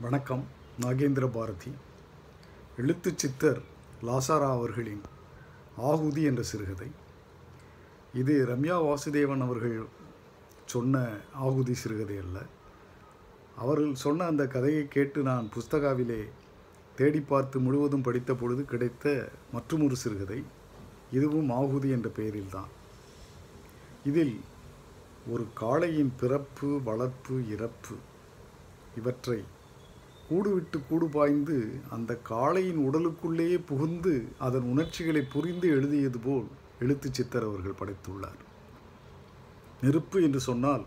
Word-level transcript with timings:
வணக்கம் 0.00 0.44
நாகேந்திர 0.80 1.26
பாரதி. 1.26 1.70
எழுத்து 2.76 3.12
சித்தர் 3.16 3.62
லாசாரா 4.02 4.50
அவர்களின் 4.50 5.00
ஆகுதி 5.76 6.22
என்ற 6.22 6.42
சிறுகதை. 6.42 6.90
இது 8.14 8.46
ரம்யா 8.46 8.78
வாசுதேவன் 8.78 9.40
அவர்கள் 9.40 9.84
சொன்ன 10.66 11.16
ஆகுதி 11.32 11.74
சிறுகதை 11.74 12.16
அல்ல. 12.16 12.38
அவர்கள் 13.56 13.94
சொன்ன 13.94 14.24
அந்த 14.24 14.46
கதையை 14.46 14.88
கேட்டு 14.88 15.22
நான் 15.22 15.50
புஸ்தகாவிலே 15.54 16.28
தேடி 16.96 17.20
பார்த்து 17.20 17.60
முழுவதும் 17.60 18.02
படித்த 18.02 18.34
பொழுது 18.34 18.64
கிடைத்த 18.64 19.30
மற்றொரு 19.52 19.96
சிறுகதை. 19.96 20.42
இதுவும் 21.12 21.50
ஆகுதி 21.50 21.88
என்ற 21.90 22.10
பெயரில்தான் 22.16 22.70
இதில் 24.04 24.40
ஒரு 25.28 25.46
காளையின் 25.60 26.12
பிறப்பு 26.20 26.82
வளர்ப்பு 26.82 27.48
இறப்பு 27.48 27.94
இவற்றை 28.96 29.60
கூடு 30.32 30.50
விட்டு 30.54 30.78
கூடு 30.88 31.06
பாய்ந்து 31.06 31.56
அந்த 31.96 32.12
காளையின் 32.28 32.80
உடலுக்குள்ளேயே 32.88 33.58
புகுந்து 33.70 34.14
அதன் 34.46 34.66
உணர்ச்சிகளை 34.72 35.22
புரிந்து 35.34 35.68
எழுதியது 35.76 36.18
போல் 36.18 36.46
எழுத்து 36.80 37.08
சித்தர் 37.12 37.46
அவர்கள் 37.48 37.80
படைத்துள்ளார். 37.80 38.40
நெருப்பு 39.82 40.18
என்று 40.22 40.40
சொன்னால் 40.40 40.84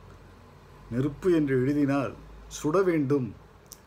நெருப்பு 0.91 1.30
என்று 1.34 1.53
எழுதினால் 1.62 2.13
சுட 2.58 2.84
வேண்டும் 2.84 3.27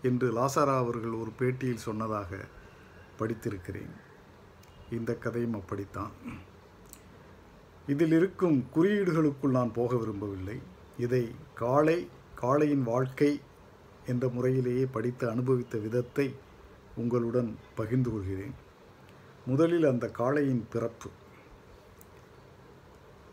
என்று 0.03 0.27
லாசாரா 0.39 0.77
அவர்கள் 0.85 1.17
ஒரு 1.23 1.33
பேட்டியில் 1.39 1.87
சொன்னதாக 1.87 2.41
படித்திருக்கிறேன். 3.19 3.95
இந்த 4.91 5.11
கதையும் 5.25 5.59
அப்படித்தான். 5.61 6.15
இதில் 7.87 8.15
இருக்கும் 8.19 8.59
குறியீடுகளுக்குள் 8.77 9.57
நான் 9.59 9.77
போக 9.81 9.97
விரும்பவில்லை. 9.97 10.59
இதை 10.99 11.25
காளை 11.63 11.99
காளையின் 12.43 12.87
வாழ்க்கை 12.93 13.31
என்ற 14.09 14.29
முறையிலேயே 14.29 14.87
படித்து 14.87 15.31
அனுபவித்த 15.31 15.79
விதத்தை 15.79 16.35
உங்களுடன் 16.97 17.57
பகிர்ந்து 17.75 18.11
கொள்கிறேன். 18.11 18.55
முதலில் 19.47 19.85
அந்த 19.85 20.11
காளையின் 20.19 20.63
பிறப்பு. 20.71 21.11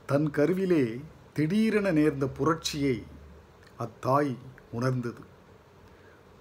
தன் 0.05 0.31
கருவிலே 0.31 0.99
திடீரென 1.33 1.91
நேர்ந்த 1.91 2.27
புரட்சியை 2.27 3.03
அத்தாய் 3.79 4.35
உணர்ந்தது. 4.71 5.21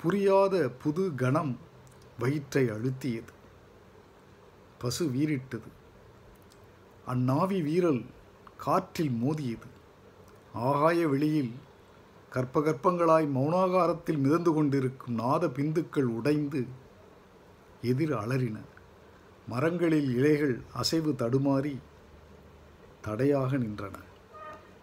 புரியாத 0.03 0.69
புது 0.69 1.15
கணம் 1.15 1.59
வயிற்றை 2.19 2.71
அழுத்தியது. 2.71 3.33
பசு 4.79 5.07
வீறிட்டது. 5.07 5.71
அந்நாவி 7.07 7.63
வீரல் 7.63 8.05
காற்றில் 8.57 9.11
மோதியது. 9.11 9.67
ஆகாய 10.55 11.09
வெளியில் 11.09 11.53
கற்பகற்பங்களாய் 12.35 13.29
மௌனாகாரத்தில் 13.35 14.19
மிதந்து 14.19 14.53
கொண்டிருக்கும் 14.53 15.15
நாத 15.15 15.49
பிந்துக்கள் 15.49 16.05
உடைந்து 16.05 16.67
எதிர் 17.83 18.13
அலறின. 18.13 18.57
மரங்களில் 19.49 20.15
இலைகள் 20.15 20.61
அசைவு 20.73 21.13
தடுமாறி 21.13 21.79
தடையாக 23.01 23.57
நின்றன. 23.57 23.95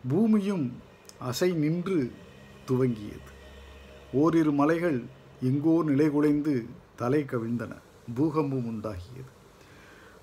பூமியும் 0.10 0.72
அசை 1.20 1.54
நின்று 1.54 2.12
துவங்கியது. 2.68 3.30
ஓரிரு 4.14 4.52
மலைகள் 4.52 5.04
எங்கோ 5.42 5.84
நிலைகுலைந்து 5.88 6.66
தலை 6.96 7.24
கவிழ்ந்தன. 7.24 7.74
பூகம்பம் 8.16 8.66
உண்டாகியது. 8.66 9.32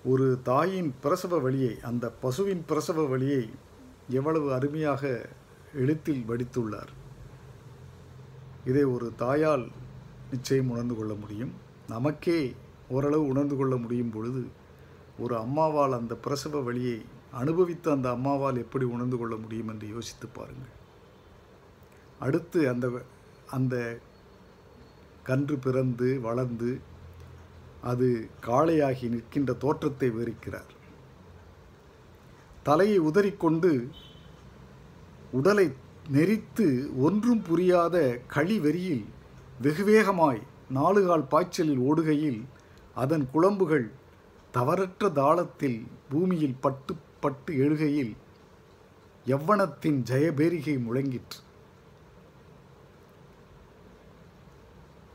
ஒரு 0.05 0.41
தாயின் 0.43 0.95
பிரசவ 1.01 1.39
வழியை 1.39 1.81
அந்த 1.83 2.11
பசுவின் 2.11 2.65
பிரசவ 2.67 3.06
வழியை 3.06 3.51
எவ்வளவு 4.09 4.53
அருமையாக 4.53 5.29
எழுத்தில் 5.75 6.25
வடித்துள்ளார். 6.29 6.93
இதை 8.69 8.84
ஒரு 8.94 9.06
தாயால் 9.19 9.64
நிச்சயம் 10.30 10.70
உணர்ந்து 10.72 10.94
கொள்ள 10.97 11.12
முடியும். 11.14 11.52
நமக்கே 11.88 12.38
ஓரளவு 12.88 13.25
உணர்ந்து 13.27 13.56
கொள்ள 13.56 13.75
முடியும் 13.77 14.10
பொழுது 14.10 14.42
ஒரு 15.19 15.34
அம்மாவால் 15.44 15.97
அந்த 15.98 16.14
பிரசவ 16.25 16.60
வழியை 16.60 16.98
அனுபவித்த 17.41 17.91
அந்த 17.91 18.09
அம்மாவால் 18.16 18.60
எப்படி 18.65 18.84
உணர்ந்து 18.94 19.16
கொள்ள 19.19 19.34
முடியும் 19.37 19.70
என்று 19.72 19.87
யோசித்து 19.94 20.28
பாருங்கள். 20.28 20.75
அடுத்து 22.26 22.60
அந்த 22.72 22.87
அந்த 23.56 23.75
கன்று 25.28 25.56
பிறந்து 25.59 26.09
வளர்ந்து 26.20 26.70
அது 27.91 28.06
காளையாகி 28.47 29.06
நிற்கின்ற 29.14 29.53
தோற்றத்தை 29.64 30.09
விவரிக்கிறார் 30.10 30.72
தலையை 32.62 32.98
உதறிக்கொண்டு 33.00 33.70
உடலை 35.38 35.66
நெறித்து 36.12 36.66
ஒன்றும் 36.96 37.42
புரியாத 37.42 37.96
களிவெறியில் 38.34 39.04
வெகுவேகமாய் 39.62 40.41
நாலுகால் 40.74 41.26
பாய்ச்சலில் 41.28 41.82
ஓடுகையில் 41.88 42.41
அதன் 42.94 43.28
குழம்புகள் 43.32 43.91
தவறற்ற 44.50 45.08
தாளத்தில் 45.08 45.86
பூமியில் 46.08 46.56
பட்டு 46.60 46.94
பட்டு 47.20 47.52
எழுகையில் 47.54 48.16
எவ்வனத்தின் 49.26 49.98
ஜெயபேரிகை 50.10 50.76
முழங்கிற்று. 50.86 51.38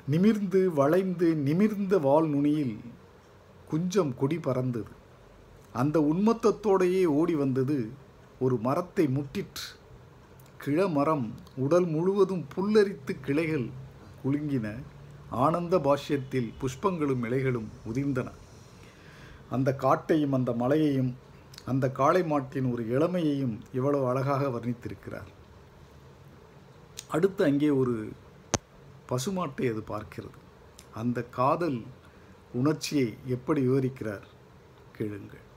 நிமிர்ந்து 0.08 0.74
வளைந்து 0.74 1.36
நிமிர்ந்த 1.36 1.98
வால் 1.98 2.28
நுனியில் 2.28 2.78
குஞ்சம் 3.70 4.14
கொடி 4.16 4.38
பறந்தது. 4.38 4.92
அந்த 5.74 6.00
உன்மத்தத்தோடையே 6.00 7.06
ஓடி 7.06 7.36
வந்தது 7.36 7.90
ஒரு 8.40 8.58
மரத்தை 8.58 9.08
முட்டிற்று. 9.08 9.66
கிழமரம் 10.66 11.30
உடல் 11.56 11.86
முழுவதும் 11.86 12.46
புல்லரித்து 12.56 13.20
கிளைகள் 13.22 13.70
குலுங்கின. 14.24 14.68
ஆனந்த 15.30 15.80
பாஷ்யத்தில் 15.80 16.54
புஷ்பங்களும் 16.62 17.24
இலைகளும் 17.24 17.68
உதிர்ந்தன. 17.92 18.32
அந்த 19.50 19.76
காட்டையும் 19.80 20.32
அந்த 20.32 20.52
மலையையும் 20.52 21.16
அந்த 21.66 21.90
காளை 21.90 22.24
மாட்டின் 22.24 22.72
ஒரு 22.72 22.84
இளமையையும் 22.88 23.60
இவ்வளவு 23.74 24.08
அழகாக 24.08 24.48
வர்ணித்திருக்கிறார். 24.48 25.32
அடுத்து 27.08 27.44
அங்கே 27.44 27.70
ஒரு 27.70 28.10
பசுமாட்டை 29.10 29.66
அது 29.72 29.84
பார்க்கிறது. 29.88 30.40
அந்த 30.94 31.24
காதல் 31.24 31.84
உணர்ச்சியை 32.54 33.14
எப்படி 33.26 33.68
விவரிக்கிறார்? 33.68 34.28
கேளுங்கள். 34.98 35.52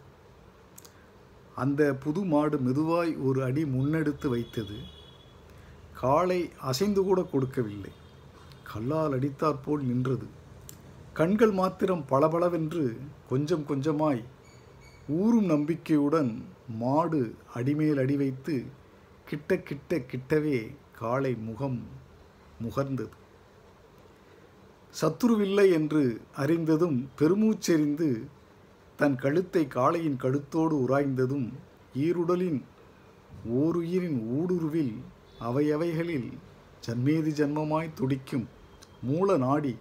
அந்த 1.62 1.82
புது 1.94 2.20
மாடு 2.24 2.56
மெதுவாய் 2.58 3.12
ஒரு 3.22 3.40
அடி 3.44 3.62
முன்னெடுத்து 3.64 4.26
வைத்தது. 4.28 4.78
காலை 6.00 6.40
அசைந்து 6.70 7.02
கூட 7.04 7.20
கொடுக்கவில்லை. 7.22 7.92
கல்லால் 8.72 9.12
அடித்தாற்போல் 9.12 9.84
நின்றது. 9.90 10.26
கண்கள் 11.12 11.50
மாத்திரம் 11.50 12.04
பளபளவென்று 12.06 12.96
கொஞ்சம் 13.28 13.64
கொஞ்சமாய் 13.68 14.22
ஊறும் 15.08 15.44
நம்பிக்கையுடன் 15.44 16.32
மாடு 16.78 17.34
அடிமேல் 17.54 17.98
அடி 17.98 18.16
வைத்து 18.16 18.56
கிட்ட 19.28 19.58
கிட்ட 19.68 20.00
கிட்டவே 20.10 20.58
காளை 20.98 21.34
முகம் 21.48 21.78
முகர்ந்தது. 22.64 23.16
சத்துருவில்லை 25.00 25.66
என்று 25.78 26.20
அறிந்ததும் 26.36 26.98
பெருமூச்செறிந்து 27.18 28.08
தன் 28.96 29.16
கழுத்தை 29.16 29.66
காளையின் 29.74 30.18
கழுத்தோடு 30.22 30.74
உராய்ந்ததும் 30.88 31.48
ஈருடலின் 31.96 32.62
ஓருயிரின் 33.54 34.20
ஊடுருவில் 34.36 34.94
அவையவைகளில் 35.40 36.28
ஜன்மேதி 36.86 37.32
ஜன்மமாய் 37.32 37.90
துடிக்கும் 37.94 38.46
மூல 39.02 39.36
நாடி 39.36 39.76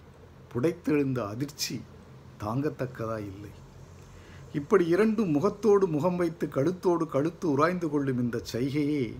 புடைத்தெழுந்த 0.52 1.26
அதிர்ச்சி 1.26 1.80
தாங்கத்தக்கதா 2.40 3.18
இல்லை 3.18 3.50
இப்படி 4.52 4.86
இரண்டும் 4.86 5.30
முகத்தோடு 5.30 5.86
முகம் 5.86 6.16
வைத்து 6.16 6.46
கழுத்தோடு 6.46 7.06
கழுத்து 7.06 7.50
உராய்ந்து 7.50 7.88
கொள்ளும் 7.90 8.18
இந்த 8.18 8.42
சைகையே 8.52 9.14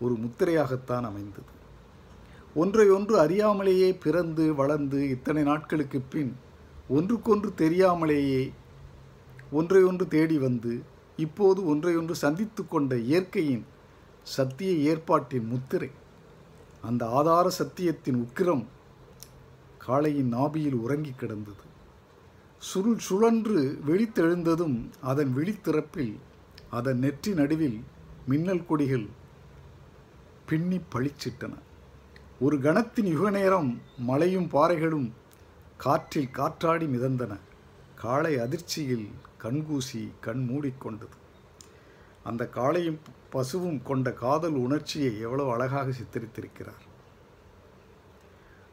ஒரு 0.00 0.14
முத்திரையாகத்தான் 0.14 1.02
அமைந்தது. 1.02 1.50
ஒன்றை 2.54 2.88
ஒன்று 2.88 3.16
அறியாமலேயே 3.24 3.96
பிறந்து 4.00 4.54
வளர்ந்து 4.54 5.08
இத்தனை 5.08 5.42
நாட்களுக்கு 5.42 6.00
பின் 6.00 6.36
ஒன்றுக்கொன்று 6.88 7.54
தெரியாமலேயே 7.54 8.52
ஒன்றை 9.50 9.82
ஒன்று 9.82 10.08
தேடி 10.08 10.38
வந்து 10.38 10.82
இப்போது 11.16 11.60
ஒன்றையொன்று 11.74 12.14
சந்தித்து 12.14 12.62
கொண்ட 12.66 12.96
இயற்கையின் 12.96 13.64
சத்திய 14.22 14.72
ஏற்பாட்டின் 14.90 15.46
முத்திரை. 15.46 15.90
அந்த 16.82 17.08
ஆதார 17.08 17.50
சத்தியத்தின் 17.50 18.18
உக்கிரம் 18.24 18.64
காளையின் 19.86 20.32
நாபியில் 20.34 20.78
உறங்கி 20.84 21.12
கிடந்தது. 21.16 21.64
சுருள் 22.58 22.98
சுழன்று 22.98 23.78
வெளித்தெழுந்ததும் 23.86 24.76
அதன் 25.00 25.32
விழித்திறப்பில் 25.36 26.14
அதன் 26.70 26.98
நெற்றி 26.98 27.32
நடுவில் 27.32 27.78
மின்னல் 28.26 28.66
கொடிகள் 28.66 29.06
பின்னி 30.46 30.80
பளிச்சிட்டன. 30.92 31.54
ஒரு 32.40 32.56
கணத்தின் 32.56 33.06
யுக 33.06 33.30
நேரம் 33.30 33.80
மலையும் 33.98 34.48
பாறைகளும் 34.48 35.08
காற்றில் 35.76 36.34
காற்றாடி 36.34 36.86
மிதந்தன. 36.86 37.32
காளை 38.00 38.38
அதிர்ச்சியில் 38.38 39.08
கண்கூசி 39.42 40.02
கண் 40.20 40.46
மூடிக்கொண்டது 40.50 41.16
அந்த 42.24 42.48
காளையும் 42.54 42.98
பசுவும் 43.30 43.82
கொண்ட 43.82 44.12
காதல் 44.12 44.52
உணர்ச்சியை 44.52 45.20
எவ்வளவு 45.20 45.52
அழகாக 45.52 45.90
சித்தரித்திருக்கிறார். 45.90 46.82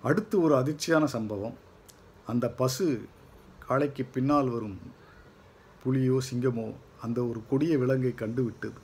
அடுத்து 0.01 0.41
ஒரு 0.41 0.55
அதிர்ச்சியான 0.55 1.05
சம்பவம். 1.05 1.57
அந்த 2.27 2.49
பசு 2.49 2.85
காளைக்கு 3.67 4.03
பின்னால் 4.03 4.49
வரும் 4.49 4.79
புலியோ 5.83 6.17
சிங்கமோ 6.29 6.73
அந்த 7.01 7.25
ஒரு 7.25 7.41
கொடிய 7.49 7.77
விலங்கை 7.77 8.13
கண்டுவிட்டது. 8.15 8.81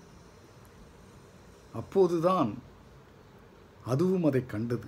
அப்போதுதான் 1.74 2.52
அதுவும் 3.86 4.24
அதை 4.24 4.46
கண்டது. 4.46 4.88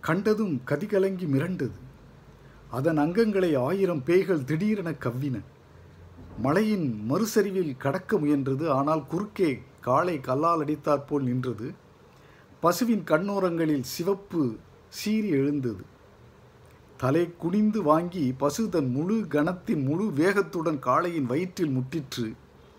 கண்டதும் 0.00 0.62
கதிகலங்கி 0.66 1.26
மிரண்டது. 1.34 1.78
அதன் 2.70 2.98
அங்கங்களை 2.98 3.58
ஆயிரம் 3.58 4.04
பேய்கள் 4.04 4.44
திடீரென 4.44 4.90
கவ்வின. 4.90 5.40
மலையின் 6.38 7.04
மறுசரிவில் 7.10 7.76
கடக்க 7.76 8.18
முயன்றது 8.18 8.68
ஆனால் 8.68 9.06
குறுக்கே 9.06 9.62
காளை 9.80 10.20
கல்லால் 10.20 10.64
அடித்தாற்போல் 10.64 11.22
நின்றது. 11.22 11.74
பசுவின் 12.60 13.04
கண்ணோரங்களில் 13.04 13.82
சிவப்பு 13.82 14.56
சீறி 14.88 15.28
எழுந்தது. 15.28 15.84
தலை 16.96 17.36
குனிந்து 17.36 17.82
வாங்கி 17.82 18.34
பசு 18.38 18.68
தன் 18.68 18.90
முழு 18.90 19.26
கணத்தின் 19.28 19.82
முழு 19.82 20.04
வேகத்துடன் 20.04 20.78
காளையின் 20.78 21.26
வயிற்றில் 21.26 21.74
முட்டிற்று. 21.76 22.34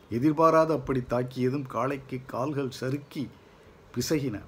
எதிர்பாராத 0.09 0.73
அப்படி 0.73 0.99
தாக்கியதும் 0.99 1.67
காளைக்கு 1.67 2.19
கால்கள் 2.25 2.71
சறுக்கி 2.71 3.29
பிசகின. 3.95 4.39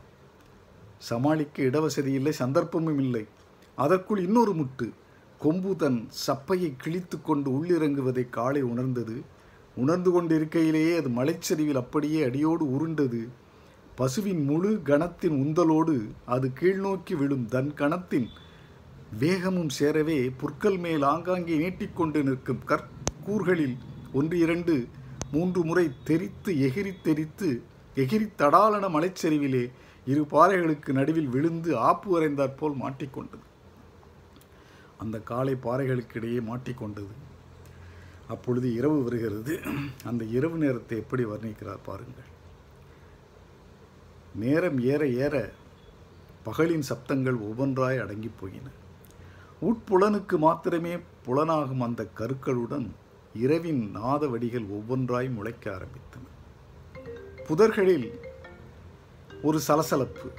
சமாளிக்க 0.98 1.64
இடவசதி 1.64 2.06
இல்லை 2.06 2.34
சந்தர்ப்பமும் 2.40 3.00
இல்லை. 3.00 3.28
அதற்குள் 3.76 4.24
இன்னொரு 4.26 4.54
முட்டு. 4.54 4.92
கொம்பு 5.44 5.72
தன் 5.82 6.00
சப்பையை 6.26 6.70
கிழித்து 6.84 7.18
கொண்டு 7.22 7.50
உள்ளிறங்குவதை 7.58 8.24
காளை 8.38 8.62
உணர்ந்தது. 8.72 9.18
உணர்ந்து 9.78 10.10
கொண்டிருக்கையிலேயே 10.12 10.94
அது 11.02 11.10
மலைச்சரிவில் 11.10 11.80
அப்படியே 11.82 12.20
அடியோடு 12.28 12.66
உருண்டது. 12.76 13.22
பசுவின் 14.00 14.44
முழு 14.50 14.72
கணத்தின் 14.90 15.38
உந்தலோடு 15.44 15.96
அது 16.34 16.48
கீழ்நோக்கி 16.60 17.16
விழும் 17.22 17.46
தன் 17.56 17.72
கணத்தின் 17.82 18.28
வேகமும் 19.22 19.72
சேரவே 19.80 20.18
புற்கள் 20.42 20.78
மேல் 20.78 21.04
ஆங்காங்கே 21.12 21.56
நீட்டிக்கொண்டு 21.64 22.20
நிற்கும் 22.28 22.64
கற்கூர்களில் 22.72 23.76
ஒன்று 24.20 24.38
இரண்டு 24.46 24.76
மூன்று 25.32 25.62
முறை 25.70 25.86
தெரித்து 26.10 26.52
எகிரி 26.68 26.94
தெரித்து 27.08 27.50
எகிரி 28.04 28.28
தடாலன 28.42 28.88
மலைச்சரிவிலே 28.96 29.64
இரு 30.12 30.24
பாறைகளுக்கு 30.32 30.92
நடுவில் 31.00 31.30
விழுந்து 31.36 31.72
ஆப்பு 31.90 32.10
வரைந்தாற்போல் 32.16 32.78
மாட்டிக்கொண்டது. 32.84 33.46
அந்த 35.04 35.18
காலை 35.20 35.54
பாறைகளுக்கிடையே 35.64 36.40
மாட்டிக்கொண்டது. 36.50 37.16
அப்பொழுது 38.28 38.68
இரவு 38.74 38.98
வருகிறது. 39.04 39.54
அந்த 40.06 40.24
இரவு 40.38 40.58
நேரத்தை 40.58 40.98
எப்படி 40.98 41.24
வர்ணிக்கிறார் 41.26 41.86
பாருங்கள். 41.86 42.30
நேரம் 44.36 44.80
ஏற 44.94 45.08
ஏற 45.24 45.36
பகலின் 46.46 46.88
சப்தங்கள் 46.90 47.40
ஒவ்வொன்றாய் 47.48 48.02
அடங்கி 48.04 48.32
போயின. 48.42 48.68
உட்புலனுக்கு 49.70 50.38
மாத்திரமே 50.38 50.94
புலனாகும் 51.26 51.86
அந்த 51.88 52.02
கருக்களுடன் 52.18 52.88
இரவின் 53.34 53.82
நாத 53.92 54.28
வடிகள் 54.28 54.68
ஒவ்வொன்றாய் 54.78 55.30
முளைக்க 55.34 55.66
ஆரம்பித்தன. 55.72 56.26
புதர்களில் 57.48 58.08
ஒரு 59.42 59.60
சலசலப்பு 59.60 60.30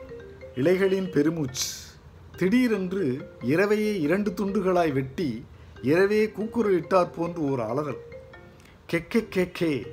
இலைகளின் 0.55 1.09
பெருமூச்சு 1.11 1.69
திடீரென்று 2.41 3.31
இரவையே 3.41 4.01
இரண்டு 4.01 4.31
துண்டுகளாய் 4.31 4.93
வெட்டி 4.93 5.45
இரவே 5.83 6.27
கூக்குரலிட்டார் 6.27 7.13
போன்று 7.13 7.51
ஒரு 7.51 7.63
அலறல். 7.63 7.99
கெக்கே 8.87 9.29
கேக்கே. 9.35 9.87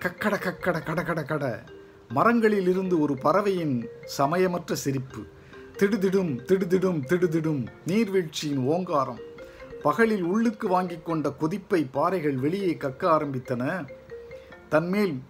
கக்கட 0.00 0.34
கக்கட 0.38 0.82
கடகட 0.84 1.22
கட 1.22 1.64
மரங்களில் 2.08 2.68
இருந்து 2.68 3.00
ஒரு 3.00 3.14
பறவையின் 3.14 3.88
சமயமற்ற 4.04 4.74
சிரிப்பு. 4.74 5.18
திடுதிடும் 5.76 6.42
திடுதிடும் 6.44 7.00
திடுதிடும் 7.04 7.66
நீர்வீழ்ச்சியின் 7.86 8.64
ஓங்காரம். 8.64 9.20
பகலில் 9.82 10.22
உள்ளுக்கு 10.22 10.68
வாங்கிக் 10.68 11.04
கொண்ட 11.04 11.30
கொதிப்பை 11.30 11.84
பாறைகள் 11.84 12.36
வெளியே 12.36 12.76
கக்க 12.80 13.02
ஆரம்பித்தன. 13.02 13.88
தன்மேல் 14.68 15.22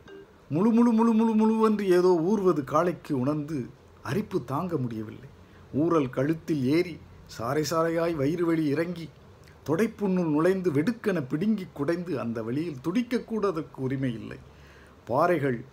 முழு 0.49 0.71
முழு 0.71 0.93
முழு 0.93 1.13
முழு 1.13 1.35
முழுவென்று 1.35 1.89
ஏதோ 1.89 2.17
ஊர்வது 2.17 2.65
காளைக்கு 2.65 3.19
உணர்ந்து 3.19 3.67
அரிப்பு 4.03 4.45
தாங்க 4.45 4.77
முடியவில்லை. 4.77 5.35
ஊரல் 5.73 6.11
கழுத்தில் 6.11 6.65
ஏறி 6.65 6.99
சாறை 7.39 7.65
சாறையாய் 7.71 8.15
வயிறு 8.15 8.47
வழி 8.47 8.65
இறங்கி 8.67 9.09
தொடைப்புண்ணுள் 9.69 10.31
நுழைந்து 10.31 10.73
வெடுக்கென 10.73 11.23
பிடுங்கி 11.29 11.67
குடைந்து 11.73 12.21
அந்த 12.21 12.43
வழியில் 12.43 12.83
துடிக்கக்கூட 12.85 13.47
அதற்கு 13.47 13.83
உரிமை 13.83 14.13
இல்லை. 14.15 14.39
பாறைகள் 15.05 15.65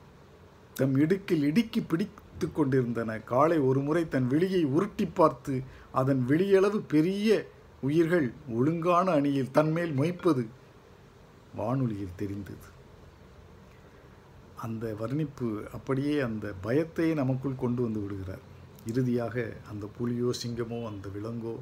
தம் 0.73 0.95
இடுக்கில் 0.95 1.43
இடுக்கி 1.43 1.81
பிடித்து 1.81 2.51
கொண்டிருந்தன. 2.51 3.19
காளை 3.19 3.59
ஒருமுறை 3.59 4.07
தன் 4.07 4.27
விழியை 4.27 4.63
உருட்டி 4.63 5.05
பார்த்து 5.05 5.61
அதன் 5.91 6.25
விழியளவு 6.29 6.81
பெரிய 6.87 7.47
உயிர்கள் 7.81 8.31
ஒழுங்கான 8.49 9.11
அணியில் 9.11 9.51
தன்மேல் 9.51 9.93
மொய்ப்பது 9.93 10.45
வானொலியில் 11.55 12.15
தெரிந்தது. 12.15 12.67
அந்த 14.55 14.95
வர்ணிப்பு 14.99 15.63
அப்படியே 15.73 16.19
அந்த 16.19 16.53
பயத்தையே 16.63 17.13
நமக்குள் 17.13 17.55
கொண்டு 17.55 17.81
வந்து 17.81 17.99
விடுகிறார். 17.99 18.51
இறுதியாக 18.87 19.53
அந்த 19.69 19.89
புலியோ 19.99 20.29
சிங்கமோ 20.43 20.87
அந்த 20.87 21.09
விலங்கோ 21.09 21.55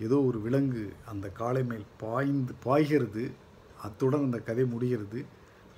ஏதோ 0.00 0.22
ஒரு 0.22 0.40
விலங்கு 0.40 0.92
அந்த 1.06 1.28
காளை 1.28 1.64
மேல் 1.64 1.84
பாய்ந்து 1.98 2.54
பாய்கிறது. 2.62 3.30
அத்துடன் 3.82 4.20
அந்த 4.20 4.38
கதை 4.38 4.64
முடிகிறது. 4.64 5.24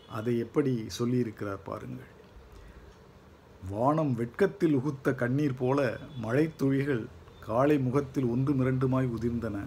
அதை 0.08 0.38
எப்படி 0.38 0.86
சொல்லியிருக்கிறார் 0.98 1.64
பாருங்கள். 1.64 2.10
வானம் 3.70 4.14
வெட்கத்தில் 4.14 4.76
உகுத்த 4.76 5.14
கண்ணீர் 5.14 5.54
போல 5.54 5.98
மழை 6.16 6.50
துளிகள் 6.56 7.06
காளை 7.40 7.78
முகத்தில் 7.78 8.24
ஒன்று 8.24 8.52
மிரண்டுமாய் 8.52 9.10
உதிர்ந்தன. 9.16 9.64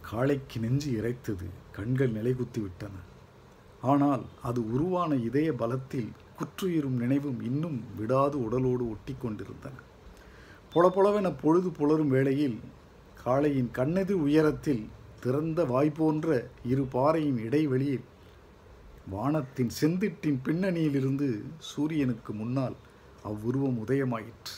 காளைக்கு 0.00 0.60
நெஞ்சு 0.60 0.90
இறைத்தது. 1.00 1.46
கண்கள் 1.72 2.12
நிலைகுத்தி 2.12 2.60
விட்டன. 2.60 2.94
ஆனால் 3.82 4.24
அது 4.42 4.72
உருவான 4.72 5.14
இதய 5.14 5.52
பலத்தில் 5.52 6.12
குற்றுயிரும் 6.38 6.98
நினைவும் 6.98 7.42
இன்னும் 7.42 7.84
விடாது 7.96 8.36
உடலோடு 8.38 8.90
ஒட்டி 8.90 9.14
கொண்டிருந்தன 9.18 9.74
பொலபொலவென 10.74 11.34
பொழுது 11.42 11.68
புலரும் 11.68 12.06
வேளையில் 12.06 12.58
காளையின் 13.24 13.70
கண்ணெது 13.72 14.10
உயரத்தில் 14.10 14.86
திறந்த 15.20 15.64
வாய் 15.64 15.90
போன்ற 15.90 16.48
இரு 16.64 16.84
பாறையின் 16.84 17.38
இடைவெளியில் 17.38 18.06
வானத்தின் 19.10 19.70
செந்திட்டின் 19.80 20.38
பின்னணியிலிருந்து 20.44 21.42
சூரியனுக்கு 21.58 22.32
முன்னால் 22.32 22.76
அவ்வுருவம் 23.22 23.86
உதயமாயிற்று. 23.86 24.56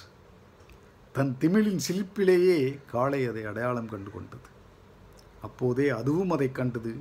தன் 1.13 1.37
திமிழின் 1.41 1.81
சிலிப்பிலேயே 1.89 2.79
காளை 2.91 3.27
அதை 3.27 3.45
அடையாளம் 3.45 3.89
கண்டு 3.89 4.11
கொண்டது. 4.11 4.49
அப்போதே 5.43 5.89
அதுவும் 5.89 6.31
அதை 6.31 6.53
கண்டது. 6.53 6.95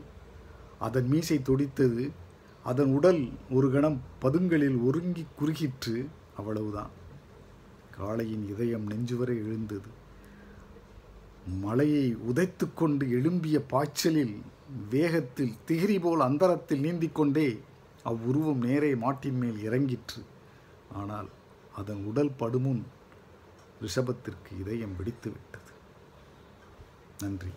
அதன் 0.80 1.08
மீசை 1.08 1.38
தொடித்தது. 1.38 2.10
அதன் 2.64 2.92
உடல் 2.94 3.30
ஒரு 3.52 3.72
கணம் 3.72 4.02
பதுங்களில் 4.22 4.84
ஒருங்கி 4.84 5.26
குறுகிற்று 5.40 6.08
அவ்வளவுதான். 6.38 6.92
காளையின் 7.98 8.44
இதயம் 8.50 8.86
நெஞ்சுவரை 8.90 9.36
எழுந்தது. 9.46 9.90
மலையை 11.62 12.16
உதைத்து 12.16 12.74
கொண்டு 12.74 13.06
எழும்பிய 13.06 13.58
பாய்ச்சலில் 13.74 14.36
வேகத்தில் 14.90 15.56
திகிரி 15.68 16.00
போல் 16.02 16.20
அந்தரத்தில் 16.20 16.84
நீந்திக்கொண்டே 16.86 17.60
அவ்வுருவம் 18.04 18.62
நேரே 18.68 18.96
மாட்டின் 18.96 19.38
மேல் 19.38 19.60
இறங்கிற்று. 19.70 20.22
ஆனால் 20.94 21.30
அதன் 21.76 22.04
உடல் 22.06 22.34
படுமுன் 22.40 22.84
ரிஷபத்திற்கு 23.82 24.52
இதயம் 24.60 24.96
வெடித்து 24.98 25.30
விட்டது 25.32 25.74
நன்றி. 27.20 27.52